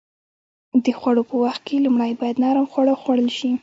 [0.83, 3.51] د خوړو په وخت کې لومړی باید نرم خواړه وخوړل شي.